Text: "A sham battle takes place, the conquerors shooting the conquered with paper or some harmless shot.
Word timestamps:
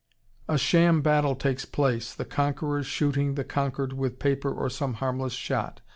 "A 0.47 0.57
sham 0.57 1.03
battle 1.03 1.35
takes 1.35 1.63
place, 1.63 2.15
the 2.15 2.25
conquerors 2.25 2.87
shooting 2.87 3.35
the 3.35 3.43
conquered 3.43 3.93
with 3.93 4.17
paper 4.17 4.51
or 4.51 4.67
some 4.67 4.95
harmless 4.95 5.33
shot. 5.33 5.81